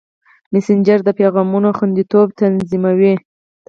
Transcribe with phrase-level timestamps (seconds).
[0.53, 3.13] مسېنجر د پیغامونو خوندیتوب تضمینوي.